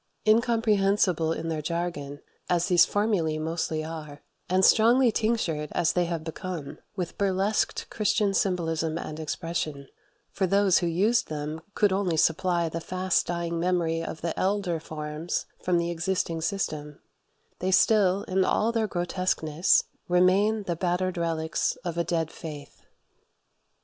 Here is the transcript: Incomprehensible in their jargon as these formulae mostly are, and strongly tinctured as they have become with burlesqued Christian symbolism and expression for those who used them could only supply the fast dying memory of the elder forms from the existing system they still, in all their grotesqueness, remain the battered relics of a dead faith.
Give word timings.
Incomprehensible 0.25 1.31
in 1.31 1.49
their 1.49 1.61
jargon 1.61 2.21
as 2.49 2.65
these 2.69 2.85
formulae 2.87 3.37
mostly 3.37 3.83
are, 3.83 4.23
and 4.49 4.65
strongly 4.65 5.11
tinctured 5.11 5.69
as 5.73 5.93
they 5.93 6.05
have 6.05 6.23
become 6.23 6.79
with 6.95 7.19
burlesqued 7.19 7.87
Christian 7.91 8.33
symbolism 8.33 8.97
and 8.97 9.19
expression 9.19 9.89
for 10.31 10.47
those 10.47 10.79
who 10.79 10.87
used 10.87 11.27
them 11.27 11.61
could 11.75 11.93
only 11.93 12.17
supply 12.17 12.67
the 12.67 12.81
fast 12.81 13.27
dying 13.27 13.59
memory 13.59 14.03
of 14.03 14.21
the 14.21 14.33
elder 14.39 14.79
forms 14.79 15.45
from 15.61 15.77
the 15.77 15.91
existing 15.91 16.41
system 16.41 16.99
they 17.59 17.69
still, 17.69 18.23
in 18.23 18.43
all 18.43 18.71
their 18.71 18.87
grotesqueness, 18.87 19.83
remain 20.07 20.63
the 20.63 20.75
battered 20.75 21.15
relics 21.15 21.75
of 21.85 21.95
a 21.99 22.03
dead 22.03 22.31
faith. 22.31 22.87